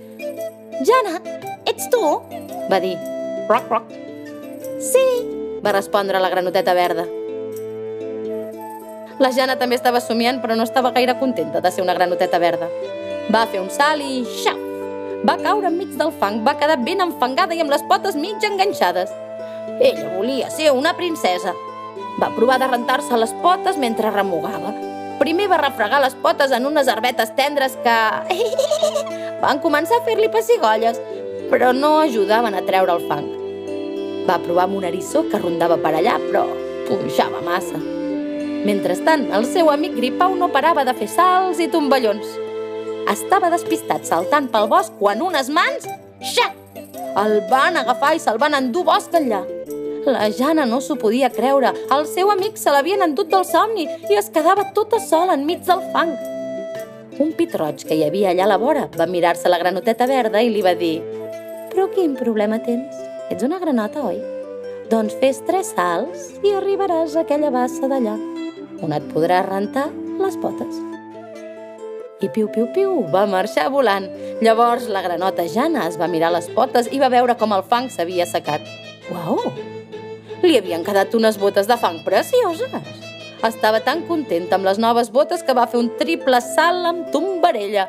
Jana, 0.86 1.16
ets 1.66 1.90
tu? 1.90 2.02
va 2.70 2.78
dir. 2.84 2.94
Roc, 3.50 3.72
roc. 3.74 3.88
Sí, 4.86 5.06
va 5.66 5.74
respondre 5.74 6.22
la 6.22 6.30
granoteta 6.30 6.76
verda. 6.78 7.08
La 9.20 9.32
Jana 9.34 9.56
també 9.58 9.80
estava 9.80 10.00
somiant, 10.00 10.38
però 10.40 10.54
no 10.56 10.68
estava 10.70 10.94
gaire 10.94 11.18
contenta 11.18 11.64
de 11.66 11.72
ser 11.74 11.82
una 11.82 11.98
granoteta 11.98 12.38
verda. 12.38 12.70
Va 13.34 13.48
fer 13.50 13.64
un 13.64 13.72
salt 13.74 14.06
i 14.06 14.22
xaf! 14.44 14.62
Va 15.26 15.40
caure 15.42 15.68
enmig 15.68 15.98
del 15.98 16.14
fang, 16.22 16.44
va 16.46 16.54
quedar 16.62 16.78
ben 16.86 17.02
enfangada 17.04 17.58
i 17.58 17.66
amb 17.66 17.74
les 17.74 17.82
potes 17.90 18.16
mig 18.16 18.46
enganxades. 18.46 19.10
Ella 19.82 20.14
volia 20.14 20.54
ser 20.54 20.70
una 20.72 20.94
princesa, 20.96 21.52
va 22.20 22.32
provar 22.36 22.60
de 22.60 22.68
rentar-se 22.68 23.18
les 23.18 23.34
potes 23.44 23.78
mentre 23.78 24.12
remugava. 24.12 24.74
Primer 25.20 25.50
va 25.52 25.60
refregar 25.60 26.00
les 26.04 26.16
potes 26.16 26.52
en 26.56 26.66
unes 26.68 26.88
herbetes 26.88 27.34
tendres 27.36 27.76
que... 27.84 27.98
van 29.44 29.60
començar 29.64 30.00
a 30.00 30.06
fer-li 30.08 30.30
pessigolles, 30.32 31.00
però 31.52 31.74
no 31.76 31.98
ajudaven 32.04 32.56
a 32.56 32.64
treure 32.68 32.96
el 32.96 33.06
fang. 33.08 33.30
Va 34.28 34.40
provar 34.44 34.68
amb 34.68 34.80
un 34.80 34.88
eriçó 34.88 35.26
que 35.30 35.40
rondava 35.42 35.80
per 35.82 35.96
allà, 35.96 36.18
però 36.30 36.46
punxava 36.88 37.42
massa. 37.46 37.80
Mentrestant, 38.68 39.30
el 39.36 39.48
seu 39.48 39.72
amic 39.72 39.96
Gripau 39.96 40.36
no 40.36 40.52
parava 40.52 40.84
de 40.88 40.94
fer 40.98 41.08
salts 41.12 41.62
i 41.64 41.70
tomballons. 41.72 42.28
Estava 43.10 43.50
despistat 43.54 44.08
saltant 44.08 44.50
pel 44.52 44.68
bosc 44.72 44.96
quan 45.00 45.24
unes 45.24 45.52
mans... 45.52 45.88
Xac! 46.20 46.56
El 47.20 47.40
van 47.50 47.80
agafar 47.80 48.12
i 48.16 48.20
se'l 48.22 48.38
van 48.42 48.58
endur 48.58 48.84
bosc 48.88 49.16
enllà. 49.16 49.40
La 50.10 50.30
Jana 50.34 50.66
no 50.66 50.80
s'ho 50.82 50.96
podia 50.98 51.30
creure. 51.30 51.70
El 51.94 52.08
seu 52.10 52.32
amic 52.34 52.58
se 52.58 52.72
l'havien 52.74 53.04
endut 53.06 53.30
del 53.30 53.46
somni 53.46 53.86
i 53.86 54.18
es 54.18 54.32
quedava 54.34 54.66
tota 54.74 54.98
sola 55.04 55.36
enmig 55.38 55.62
del 55.68 55.84
fang. 55.94 56.16
Un 57.22 57.34
pit 57.38 57.54
roig 57.60 57.84
que 57.86 57.98
hi 57.98 58.06
havia 58.08 58.32
allà 58.32 58.48
a 58.48 58.52
la 58.54 58.58
vora 58.58 58.88
va 58.98 59.06
mirar-se 59.06 59.52
la 59.52 59.60
granoteta 59.62 60.08
verda 60.10 60.42
i 60.42 60.50
li 60.50 60.66
va 60.66 60.74
dir 60.74 60.98
«Però 61.70 61.86
quin 61.94 62.16
problema 62.18 62.58
tens? 62.66 62.96
Ets 63.30 63.46
una 63.46 63.60
granota, 63.62 64.02
oi? 64.10 64.18
Doncs 64.90 65.14
fes 65.22 65.44
tres 65.46 65.74
salts 65.76 66.30
i 66.42 66.56
arribaràs 66.58 67.14
a 67.14 67.26
aquella 67.26 67.54
bassa 67.54 67.92
d'allà, 67.92 68.18
on 68.82 68.96
et 68.96 69.10
podràs 69.14 69.46
rentar 69.46 69.90
les 70.18 70.40
potes». 70.42 70.86
I 72.20 72.28
piu, 72.34 72.50
piu, 72.52 72.66
piu, 72.76 72.98
va 73.14 73.28
marxar 73.30 73.70
volant. 73.72 74.10
Llavors 74.44 74.90
la 74.92 75.06
granota 75.06 75.46
Jana 75.48 75.86
es 75.88 75.96
va 76.02 76.10
mirar 76.12 76.34
les 76.36 76.50
potes 76.52 76.90
i 76.92 77.00
va 77.00 77.14
veure 77.14 77.38
com 77.40 77.54
el 77.56 77.64
fang 77.64 77.88
s'havia 77.94 78.28
secat. 78.28 78.66
Uau! 79.14 79.79
Li 80.44 80.56
havien 80.58 80.86
quedat 80.88 81.16
unes 81.18 81.38
botes 81.40 81.68
de 81.68 81.76
fang 81.80 82.00
precioses. 82.06 83.00
Estava 83.44 83.80
tan 83.84 84.04
contenta 84.08 84.58
amb 84.58 84.68
les 84.68 84.80
noves 84.80 85.12
botes 85.16 85.44
que 85.44 85.56
va 85.56 85.68
fer 85.68 85.80
un 85.80 85.90
triple 86.00 86.40
salt 86.44 86.88
amb 86.88 87.10
tombarella, 87.14 87.88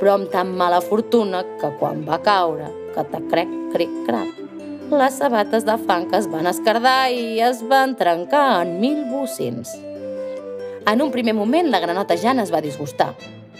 però 0.00 0.18
amb 0.18 0.28
tan 0.32 0.52
mala 0.56 0.82
fortuna 0.84 1.42
que 1.60 1.72
quan 1.80 2.04
va 2.08 2.20
caure, 2.24 2.68
que 2.92 3.04
te 3.12 3.20
crec, 3.30 3.52
cric, 3.72 3.92
crac, 4.08 4.42
les 4.92 5.16
sabates 5.16 5.64
de 5.64 5.78
fang 5.86 6.10
es 6.16 6.28
van 6.28 6.48
escardar 6.50 7.10
i 7.12 7.40
es 7.40 7.62
van 7.68 7.96
trencar 7.96 8.62
en 8.66 8.78
mil 8.80 9.04
bocins. 9.08 9.72
En 10.84 11.00
un 11.00 11.12
primer 11.14 11.32
moment, 11.32 11.70
la 11.72 11.80
granota 11.80 12.18
Jana 12.20 12.44
es 12.44 12.52
va 12.52 12.60
disgustar, 12.60 13.14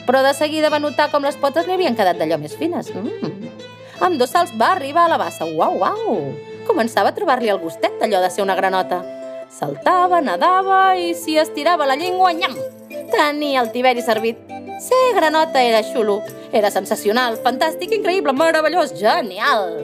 però 0.05 0.21
de 0.27 0.35
seguida 0.37 0.69
va 0.69 0.83
notar 0.83 1.09
com 1.13 1.25
les 1.25 1.39
potes 1.41 1.67
li 1.67 1.77
havien 1.77 1.97
quedat 1.97 2.21
d'allò 2.21 2.37
més 2.43 2.57
fines. 2.61 2.93
Mm. 2.93 3.53
Amb 4.03 4.19
dos 4.21 4.35
salts 4.35 4.53
va 4.61 4.75
arribar 4.75 5.07
a 5.07 5.15
la 5.15 5.21
bassa. 5.21 5.47
Uau, 5.47 5.79
uau! 5.81 6.52
Començava 6.67 7.11
a 7.11 7.17
trobar-li 7.17 7.51
el 7.53 7.61
gustet 7.63 7.99
d'allò 8.01 8.21
de 8.23 8.31
ser 8.31 8.45
una 8.45 8.57
granota. 8.59 9.03
Saltava, 9.53 10.21
nadava 10.25 10.95
i 10.97 11.13
si 11.15 11.37
estirava 11.39 11.87
la 11.87 11.97
llengua, 11.99 12.33
nyam! 12.33 12.55
Tenia 13.13 13.61
el 13.61 13.73
tiberi 13.75 14.03
servit. 14.03 14.39
Ser 14.81 15.15
granota 15.15 15.63
era 15.63 15.83
xulo. 15.85 16.23
Era 16.53 16.71
sensacional, 16.71 17.37
fantàstic, 17.45 17.93
increïble, 17.99 18.33
meravellós, 18.33 18.95
genial! 18.99 19.77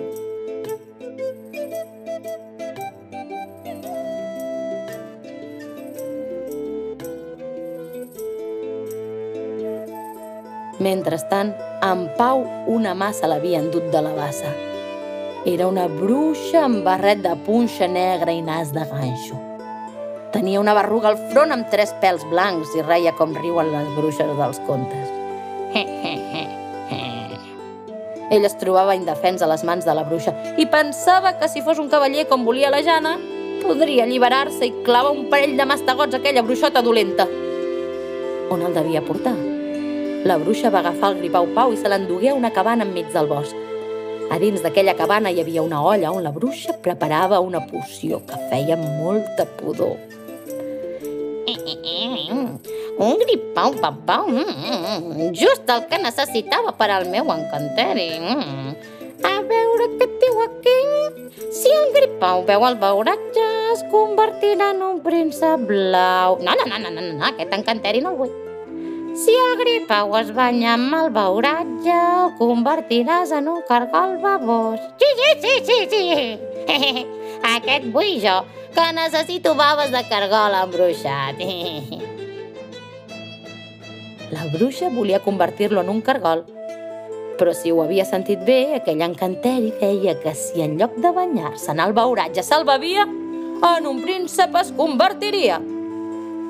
Mentrestant, 10.79 11.53
en 11.83 12.07
Pau 12.17 12.47
una 12.71 12.95
massa 12.95 13.27
l'havia 13.27 13.59
endut 13.59 13.91
de 13.91 14.03
la 14.05 14.15
bassa. 14.15 14.68
Era 15.47 15.69
una 15.69 15.87
bruixa 15.87 16.65
amb 16.65 16.83
barret 16.83 17.21
de 17.23 17.37
punxa 17.47 17.87
negra 17.87 18.33
i 18.35 18.41
nas 18.43 18.73
de 18.75 18.83
ganxo. 18.91 19.39
Tenia 20.35 20.59
una 20.59 20.75
berruga 20.75 21.13
al 21.13 21.19
front 21.31 21.55
amb 21.55 21.71
tres 21.71 21.95
pèls 22.03 22.25
blancs 22.29 22.75
i 22.75 22.83
reia 22.83 23.15
com 23.15 23.37
riuen 23.37 23.71
les 23.71 23.87
bruixes 23.95 24.35
dels 24.41 24.59
contes. 24.67 25.15
Ell 28.29 28.45
es 28.45 28.59
trobava 28.61 28.97
indefens 28.99 29.41
a 29.41 29.49
les 29.49 29.63
mans 29.65 29.87
de 29.89 29.95
la 29.97 30.03
bruixa 30.05 30.35
i 30.61 30.67
pensava 30.69 31.33
que 31.41 31.49
si 31.49 31.63
fos 31.65 31.79
un 31.79 31.89
cavaller 31.89 32.27
com 32.29 32.45
volia 32.45 32.69
la 32.69 32.83
Jana, 32.85 33.15
podria 33.63 34.05
alliberar-se 34.05 34.67
i 34.67 34.75
clavar 34.85 35.15
un 35.15 35.31
parell 35.31 35.57
de 35.57 35.65
mastegots 35.65 36.19
a 36.19 36.21
aquella 36.21 36.43
bruixota 36.43 36.83
dolenta. 36.83 37.25
On 38.51 38.61
el 38.67 38.75
devia 38.75 39.01
portar? 39.07 39.37
La 40.29 40.37
bruixa 40.37 40.69
va 40.75 40.83
agafar 40.83 41.15
el 41.15 41.23
gripau 41.23 41.49
Pau 41.55 41.73
i 41.73 41.81
se 41.81 41.89
l'endugué 41.89 42.35
a 42.35 42.37
una 42.37 42.53
cabana 42.53 42.85
enmig 42.85 43.09
del 43.15 43.31
bosc. 43.31 43.68
A 44.29 44.37
dins 44.41 44.61
d'aquella 44.61 44.93
cabana 44.97 45.31
hi 45.33 45.41
havia 45.41 45.63
una 45.65 45.81
olla 45.81 46.13
on 46.13 46.23
la 46.25 46.33
bruixa 46.35 46.77
preparava 46.85 47.41
una 47.41 47.63
poció 47.71 48.21
que 48.29 48.37
feia 48.51 48.77
molta 48.77 49.47
pudor. 49.59 49.97
Un 52.99 53.15
gripau, 53.23 53.73
papau, 53.79 54.27
mm, 54.29 55.31
just 55.33 55.71
el 55.71 55.87
que 55.89 55.99
necessitava 56.03 56.75
per 56.77 56.91
al 56.91 57.07
meu 57.09 57.31
encanteri. 57.33 58.11
Mm. 58.19 58.75
A 59.25 59.35
veure 59.53 59.87
què 59.99 60.09
diu 60.23 60.43
aquí. 60.45 60.79
Si 61.55 61.71
el 61.73 61.95
gripau 61.95 62.45
veu 62.45 62.67
el 62.69 62.77
beuratge, 62.83 63.47
es 63.73 63.87
convertirà 63.95 64.73
en 64.75 64.83
un 64.83 65.01
príncep 65.01 65.65
blau. 65.71 66.39
No, 66.43 66.53
no, 66.59 66.67
no, 66.67 66.79
no, 66.85 66.91
no, 66.91 67.01
no, 67.01 67.25
aquest 67.33 67.55
encanteri 67.55 68.05
no 68.05 68.13
el 68.13 68.21
vull. 68.21 68.48
Si 69.17 69.33
el 69.33 69.57
gripau 69.61 70.13
es 70.19 70.33
banya 70.35 70.75
amb 70.75 70.95
el 70.99 71.09
beuratge, 71.15 71.95
el 71.95 72.35
convertiràs 72.41 73.33
en 73.37 73.49
un 73.49 73.63
cargol 73.69 74.19
babós. 74.21 74.81
Sí, 75.01 75.09
sí, 75.21 75.31
sí, 75.43 75.55
sí, 75.65 75.79
sí. 75.93 76.05
Aquest 77.57 77.89
vull 77.95 78.19
jo, 78.21 78.43
que 78.75 78.87
necessito 78.93 79.55
baves 79.55 79.91
de 79.95 80.03
cargol 80.11 80.53
embruixat. 80.65 81.41
La 84.35 84.45
bruixa 84.53 84.91
volia 84.93 85.23
convertir-lo 85.25 85.81
en 85.81 85.89
un 85.89 86.03
cargol, 86.05 86.45
però 87.39 87.55
si 87.57 87.73
ho 87.73 87.81
havia 87.81 88.05
sentit 88.05 88.43
bé, 88.45 88.75
aquell 88.77 89.01
encanteri 89.07 89.73
deia 89.81 90.19
que 90.21 90.35
si 90.37 90.61
en 90.61 90.77
lloc 90.77 90.99
de 91.01 91.15
banyar-se 91.17 91.73
en 91.73 91.81
el 91.81 91.97
beuratge 91.97 92.45
se'l 92.45 92.67
bevia, 92.69 93.07
en 93.09 93.87
un 93.89 94.03
príncep 94.03 94.55
es 94.61 94.73
convertiria. 94.77 95.63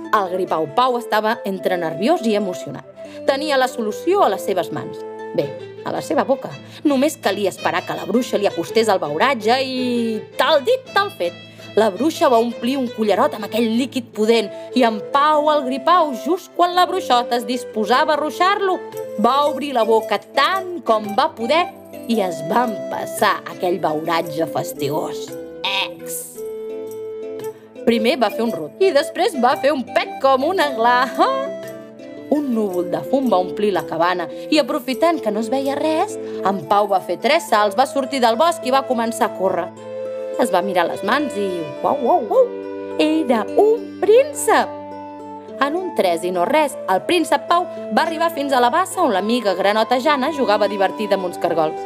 El 0.08 0.30
gripau 0.32 0.64
Pau 0.72 0.96
estava 0.96 1.36
entre 1.44 1.76
nerviós 1.76 2.22
i 2.24 2.34
emocionat. 2.38 2.86
Tenia 3.28 3.58
la 3.60 3.68
solució 3.68 4.22
a 4.24 4.30
les 4.32 4.44
seves 4.46 4.70
mans. 4.72 5.00
Bé, 5.36 5.44
a 5.84 5.92
la 5.92 6.00
seva 6.04 6.24
boca. 6.24 6.48
Només 6.84 7.18
calia 7.20 7.52
esperar 7.52 7.82
que 7.84 7.96
la 7.96 8.06
bruixa 8.08 8.40
li 8.40 8.48
acostés 8.48 8.88
al 8.88 9.02
beuratge 9.02 9.58
i... 9.64 9.76
tal 10.40 10.64
dit, 10.64 10.88
tal 10.94 11.12
fet. 11.18 11.44
la 11.78 11.90
bruixa 11.94 12.26
va 12.26 12.40
omplir 12.42 12.74
un 12.78 12.88
cullerot 12.90 13.36
amb 13.36 13.46
aquell 13.46 13.68
líquid 13.78 14.08
pudent 14.16 14.48
i 14.74 14.82
en 14.82 14.96
Pau, 15.12 15.46
el 15.52 15.62
gripau, 15.68 16.10
just 16.24 16.50
quan 16.56 16.74
la 16.74 16.88
bruixota 16.90 17.36
es 17.36 17.46
disposava 17.46 18.16
a 18.16 18.18
ruixar-lo, 18.18 18.78
va 19.22 19.44
obrir 19.46 19.74
la 19.76 19.84
boca 19.86 20.18
tant 20.34 20.80
com 20.82 21.06
va 21.14 21.28
poder 21.38 21.66
i 22.08 22.18
es 22.24 22.40
va 22.50 22.64
empassar 22.66 23.36
aquell 23.52 23.78
beuratge 23.84 24.50
fastigós. 24.56 25.28
Ex! 25.62 26.37
Primer 27.88 28.18
va 28.20 28.28
fer 28.28 28.42
un 28.44 28.50
rot 28.52 28.82
i 28.84 28.90
després 28.92 29.32
va 29.40 29.54
fer 29.56 29.70
un 29.72 29.80
pet 29.80 30.18
com 30.20 30.42
una 30.44 30.66
gla. 30.76 30.96
Un 32.36 32.50
núvol 32.52 32.90
de 32.92 32.98
fum 33.08 33.30
va 33.32 33.38
omplir 33.40 33.70
la 33.72 33.80
cabana 33.88 34.26
i, 34.28 34.58
aprofitant 34.60 35.22
que 35.24 35.30
no 35.32 35.40
es 35.40 35.46
veia 35.48 35.72
res, 35.78 36.18
en 36.44 36.58
Pau 36.68 36.90
va 36.90 36.98
fer 37.00 37.16
tres 37.22 37.46
salts, 37.48 37.78
va 37.78 37.86
sortir 37.88 38.20
del 38.20 38.36
bosc 38.36 38.66
i 38.68 38.74
va 38.74 38.82
començar 38.84 39.30
a 39.30 39.36
córrer. 39.38 39.64
Es 40.36 40.52
va 40.52 40.60
mirar 40.60 40.84
les 40.90 41.00
mans 41.00 41.32
i... 41.40 41.46
Uau, 41.80 41.96
uau, 42.04 42.26
uau! 42.28 42.50
Era 43.00 43.46
un 43.56 43.86
príncep! 44.02 44.74
En 45.64 45.78
un 45.78 45.94
tres 45.96 46.26
i 46.28 46.32
no 46.34 46.44
res, 46.44 46.74
el 46.92 47.00
príncep 47.08 47.46
Pau 47.48 47.64
va 47.96 48.02
arribar 48.04 48.28
fins 48.36 48.52
a 48.52 48.60
la 48.60 48.68
bassa 48.74 49.00
on 49.00 49.14
l'amiga 49.16 49.56
granota 49.56 49.96
Jana 49.96 50.28
jugava 50.36 50.68
divertida 50.68 51.16
amb 51.16 51.30
uns 51.30 51.40
cargols. 51.40 51.80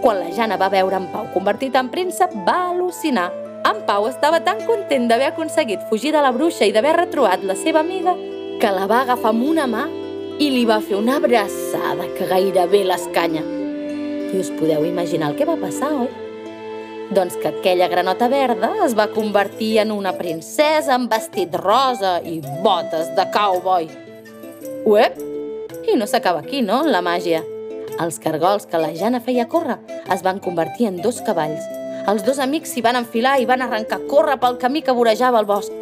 Quan 0.00 0.22
la 0.22 0.32
Jana 0.32 0.56
va 0.56 0.72
veure 0.72 0.96
en 0.96 1.10
Pau 1.12 1.28
convertit 1.36 1.76
en 1.76 1.92
príncep, 1.92 2.32
va 2.48 2.56
al·lucinar. 2.70 3.28
En 3.68 3.82
Pau 3.84 4.06
estava 4.08 4.38
tan 4.40 4.62
content 4.64 5.08
d'haver 5.10 5.26
aconseguit 5.28 5.82
fugir 5.90 6.14
de 6.14 6.20
la 6.24 6.30
bruixa 6.32 6.64
i 6.64 6.72
d'haver 6.72 6.94
retrobat 6.96 7.42
la 7.44 7.56
seva 7.58 7.82
amiga 7.84 8.14
que 8.62 8.70
la 8.72 8.86
va 8.88 9.02
agafar 9.02 9.34
amb 9.34 9.44
una 9.44 9.66
mà 9.68 9.82
i 10.40 10.48
li 10.54 10.62
va 10.64 10.78
fer 10.80 10.96
una 10.96 11.18
abraçada 11.18 12.06
que 12.16 12.28
gairebé 12.30 12.80
l'escanya. 12.86 13.42
I 14.32 14.40
us 14.40 14.48
podeu 14.56 14.86
imaginar 14.88 15.32
el 15.32 15.36
que 15.36 15.48
va 15.48 15.58
passar, 15.60 15.90
oi? 15.92 16.08
Doncs 17.12 17.36
que 17.42 17.50
aquella 17.50 17.88
granota 17.92 18.28
verda 18.32 18.70
es 18.86 18.96
va 18.96 19.10
convertir 19.12 19.78
en 19.84 19.92
una 19.92 20.14
princesa 20.16 20.94
amb 20.96 21.12
vestit 21.12 21.52
rosa 21.60 22.18
i 22.24 22.38
botes 22.64 23.12
de 23.16 23.26
cowboy. 23.34 23.88
Uep! 24.88 25.20
I 25.88 25.96
no 25.96 26.08
s'acaba 26.08 26.40
aquí, 26.44 26.62
no, 26.64 26.84
la 26.84 27.02
màgia? 27.04 27.42
Els 28.00 28.20
cargols 28.22 28.68
que 28.70 28.80
la 28.80 28.94
Jana 28.96 29.20
feia 29.20 29.48
córrer 29.48 29.80
es 30.08 30.24
van 30.24 30.40
convertir 30.40 30.88
en 30.88 31.02
dos 31.04 31.20
cavalls. 31.26 31.77
Els 32.08 32.22
dos 32.24 32.38
amics 32.40 32.70
s'hi 32.72 32.80
van 32.80 32.96
enfilar 32.96 33.34
i 33.36 33.44
van 33.44 33.60
arrencar 33.60 33.98
a 33.98 34.06
córrer 34.08 34.38
pel 34.40 34.54
camí 34.62 34.80
que 34.80 34.94
vorejava 34.96 35.42
el 35.42 35.48
bosc. 35.48 35.72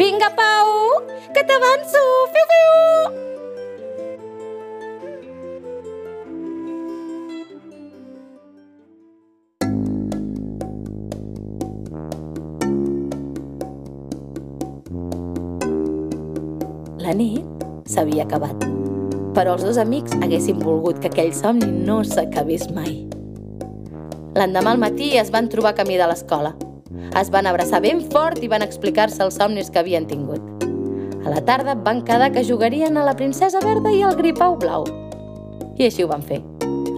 Vinga, 0.00 0.30
Pau, 0.32 1.04
que 1.34 1.44
t'avanço! 1.44 2.00
Fiu, 2.32 2.46
fiu! 2.54 2.72
La 17.04 17.12
nit 17.12 17.44
s'havia 17.84 18.24
acabat, 18.24 18.56
però 19.36 19.58
els 19.58 19.68
dos 19.68 19.76
amics 19.76 20.16
haguessin 20.22 20.64
volgut 20.64 20.96
que 21.02 21.12
aquell 21.12 21.36
somni 21.36 21.68
no 21.68 22.00
s'acabés 22.08 22.70
mai. 22.72 23.11
L'endemà 24.32 24.72
al 24.72 24.78
matí 24.80 25.10
es 25.20 25.28
van 25.30 25.50
trobar 25.52 25.74
camí 25.76 25.98
de 26.00 26.06
l'escola. 26.08 26.54
Es 27.20 27.28
van 27.32 27.46
abraçar 27.46 27.82
ben 27.84 28.00
fort 28.12 28.40
i 28.40 28.48
van 28.48 28.64
explicar-se 28.64 29.20
els 29.24 29.36
somnis 29.36 29.68
que 29.70 29.82
havien 29.82 30.06
tingut. 30.08 30.40
A 31.26 31.30
la 31.34 31.42
tarda 31.44 31.74
van 31.76 32.00
quedar 32.06 32.30
que 32.32 32.44
jugarien 32.44 32.96
a 32.96 33.04
la 33.04 33.14
princesa 33.14 33.60
verda 33.60 33.92
i 33.92 34.00
al 34.02 34.16
gripau 34.16 34.56
blau. 34.56 34.86
I 35.76 35.84
així 35.90 36.06
ho 36.06 36.08
van 36.08 36.24
fer. 36.24 36.40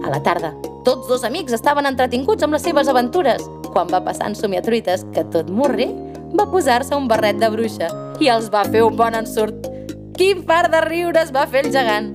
A 0.05 0.13
la 0.13 0.21
tarda, 0.23 0.53
tots 0.87 1.09
dos 1.11 1.27
amics 1.27 1.53
estaven 1.57 1.89
entretinguts 1.89 2.47
amb 2.47 2.55
les 2.55 2.63
seves 2.63 2.87
aventures, 2.87 3.43
quan 3.73 3.91
va 3.91 4.03
passar 4.05 4.31
en 4.31 4.39
somiatruites 4.39 5.03
que 5.11 5.25
tot 5.35 5.51
morri 5.51 5.89
va 6.39 6.47
posar-se 6.51 6.95
un 6.95 7.09
barret 7.11 7.39
de 7.41 7.51
bruixa 7.51 7.91
i 8.23 8.31
els 8.31 8.47
va 8.53 8.63
fer 8.69 8.85
un 8.85 8.95
bon 8.95 9.19
ensurt. 9.19 9.67
Quin 10.15 10.45
par 10.47 10.69
de 10.71 10.79
riures 10.87 11.35
va 11.35 11.43
fer 11.51 11.65
el 11.65 11.73
gegant! 11.75 12.13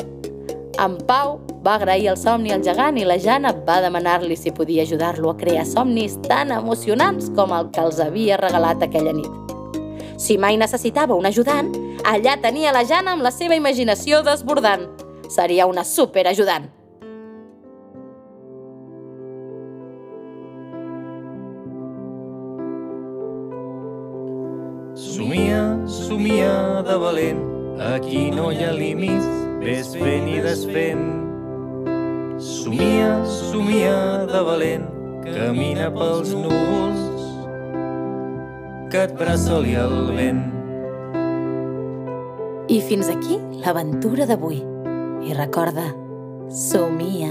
En 0.80 0.96
Pau 1.04 1.36
va 1.64 1.74
agrair 1.74 2.08
el 2.08 2.16
somni 2.16 2.52
al 2.54 2.64
gegant 2.64 2.98
i 2.98 3.04
la 3.04 3.18
Jana 3.20 3.52
va 3.66 3.80
demanar-li 3.84 4.36
si 4.36 4.52
podia 4.56 4.86
ajudar-lo 4.86 5.30
a 5.30 5.36
crear 5.36 5.66
somnis 5.68 6.16
tan 6.26 6.52
emocionants 6.56 7.30
com 7.36 7.52
el 7.52 7.68
que 7.74 7.84
els 7.84 8.00
havia 8.00 8.40
regalat 8.40 8.82
aquella 8.86 9.12
nit. 9.12 9.30
Si 10.20 10.36
mai 10.36 10.56
necessitava 10.60 11.16
un 11.16 11.28
ajudant, 11.28 11.70
allà 12.04 12.36
tenia 12.40 12.72
la 12.76 12.84
Jana 12.84 13.14
amb 13.16 13.24
la 13.24 13.32
seva 13.32 13.56
imaginació 13.56 14.22
desbordant. 14.24 14.88
Seria 15.28 15.68
una 15.68 15.84
superajudant. 15.84 16.68
Somia, 25.00 25.62
somia 25.88 26.82
de 26.84 27.00
valent, 27.00 27.40
aquí 27.94 28.28
no 28.34 28.50
hi 28.52 28.64
ha 28.66 28.76
límits, 28.76 29.32
ves 29.64 29.96
fent 29.96 30.28
i 30.28 30.40
desfent. 30.44 31.29
Somia, 32.40 33.20
somia 33.28 34.24
de 34.24 34.40
valent, 34.40 34.86
camina 35.26 35.90
pels 35.92 36.30
núvols, 36.32 37.02
que 38.88 39.02
et 39.04 39.12
braçoli 39.18 39.74
el 39.76 39.92
vent. 40.16 40.40
I 42.72 42.80
fins 42.88 43.12
aquí 43.12 43.36
l'aventura 43.60 44.24
d'avui. 44.24 44.62
I 45.20 45.36
recorda, 45.36 45.90
somia, 46.48 47.28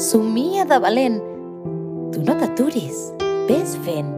somia 0.00 0.64
de 0.64 0.80
valent. 0.80 1.20
Tu 2.16 2.24
no 2.24 2.40
t'aturis, 2.40 3.10
ves 3.52 3.76
fent, 3.84 4.08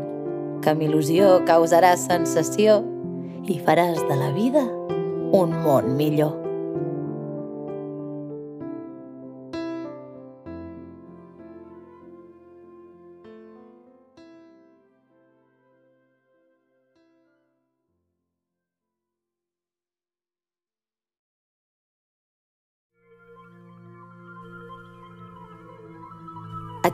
que 0.62 0.70
amb 0.70 0.87
il·lusió 0.87 1.40
causaràs 1.51 2.07
sensació 2.07 2.85
i 3.42 3.59
faràs 3.59 4.05
de 4.07 4.22
la 4.22 4.31
vida 4.38 4.68
un 5.35 5.64
món 5.66 5.96
millor. 5.98 6.47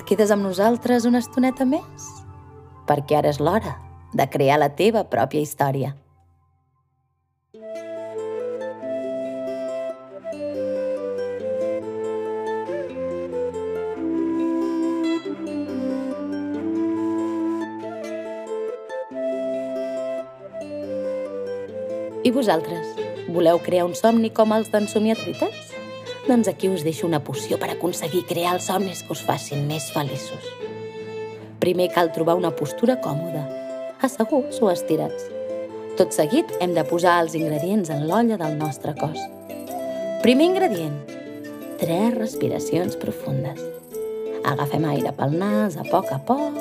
Quedes 0.04 0.28
amb 0.34 0.44
nosaltres 0.44 1.06
una 1.08 1.22
estoneta 1.24 1.64
més? 1.64 2.08
Perquè 2.84 3.16
ara 3.22 3.30
és 3.32 3.38
l'hora 3.40 3.70
de 4.12 4.26
crear 4.28 4.58
la 4.60 4.68
teva 4.76 5.00
pròpia 5.08 5.40
història. 5.40 5.94
I 22.24 22.32
vosaltres? 22.32 22.92
Voleu 23.32 23.56
crear 23.64 23.88
un 23.88 23.96
somni 23.96 24.28
com 24.36 24.52
els 24.52 24.68
d'en 24.68 24.84
Somiatrites? 24.84 25.63
Doncs 26.24 26.48
aquí 26.48 26.70
us 26.72 26.80
deixo 26.84 27.04
una 27.06 27.20
poció 27.20 27.58
per 27.60 27.68
aconseguir 27.68 28.22
crear 28.24 28.54
els 28.56 28.70
somnis 28.70 29.02
que 29.04 29.12
us 29.12 29.20
facin 29.26 29.66
més 29.68 29.90
feliços. 29.92 30.46
Primer 31.60 31.90
cal 31.92 32.14
trobar 32.16 32.38
una 32.38 32.54
postura 32.56 32.96
còmoda, 33.04 33.42
asseguts 34.00 34.62
o 34.64 34.70
estirats. 34.72 35.26
Tot 35.98 36.16
seguit 36.16 36.48
hem 36.64 36.72
de 36.72 36.84
posar 36.88 37.18
els 37.22 37.36
ingredients 37.36 37.92
en 37.92 38.06
l'olla 38.08 38.38
del 38.40 38.56
nostre 38.56 38.94
cos. 38.96 39.20
Primer 40.24 40.48
ingredient, 40.48 40.96
tres 41.82 42.16
respiracions 42.16 42.96
profundes. 42.96 43.60
Agafem 44.48 44.88
aire 44.94 45.12
pel 45.12 45.36
nas 45.36 45.76
a 45.76 45.84
poc 45.90 46.08
a 46.12 46.18
poc 46.24 46.56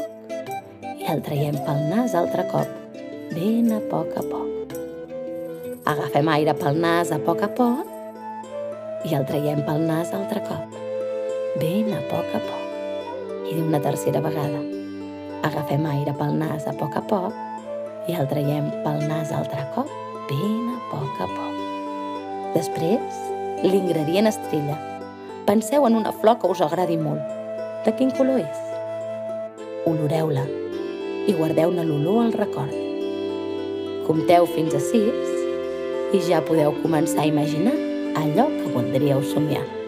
i 0.99 1.07
el 1.07 1.23
traiem 1.23 1.55
pel 1.63 1.87
nas 1.87 2.19
altre 2.19 2.43
cop, 2.51 2.99
ben 3.31 3.71
a 3.71 3.79
poc 3.87 4.11
a 4.19 4.27
poc. 4.27 4.77
Agafem 5.87 6.35
aire 6.35 6.59
pel 6.59 6.83
nas 6.83 7.15
a 7.15 7.23
poc 7.23 7.47
a 7.47 7.51
poc 7.55 7.92
i 9.03 9.15
el 9.17 9.25
traiem 9.27 9.59
pel 9.67 9.81
nas 9.83 10.13
altre 10.15 10.39
cop, 10.47 10.75
ben 11.59 11.89
a 11.91 11.99
poc 12.07 12.29
a 12.31 12.39
poc. 12.39 12.61
I 13.51 13.57
una 13.59 13.81
tercera 13.83 14.21
vegada. 14.23 14.61
Agafem 15.43 15.83
aire 15.91 16.13
pel 16.15 16.37
nas 16.39 16.67
a 16.71 16.73
poc 16.79 16.95
a 16.95 17.03
poc 17.09 17.35
i 18.07 18.15
el 18.15 18.29
traiem 18.31 18.71
pel 18.85 19.03
nas 19.09 19.33
altre 19.35 19.67
cop, 19.75 19.91
ben 20.31 20.71
a 20.71 20.79
poc 20.87 21.19
a 21.19 21.27
poc. 21.33 21.59
Després, 22.55 23.21
l'ingredient 23.67 24.31
estrella. 24.31 24.79
Penseu 25.43 25.83
en 25.87 25.99
una 25.99 26.15
flor 26.15 26.39
que 26.39 26.47
us 26.47 26.63
agradi 26.63 26.95
molt. 26.95 27.23
De 27.83 27.91
quin 27.99 28.11
color 28.15 28.39
és? 28.39 28.67
Oloreu-la 29.89 30.47
i 31.27 31.35
guardeu-ne 31.35 31.83
l'olor 31.83 32.23
al 32.23 32.37
record. 32.39 32.71
Compteu 34.07 34.47
fins 34.55 34.75
a 34.75 34.83
sis 34.83 35.33
i 36.15 36.23
ja 36.23 36.39
podeu 36.47 36.71
començar 36.83 37.25
a 37.25 37.27
imaginar 37.27 37.75
allò 38.15 38.47
que 38.57 38.69
voldríeu 38.73 39.21
somiar. 39.23 39.82